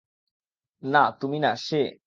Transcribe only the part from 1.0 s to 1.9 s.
তুমি, না সে!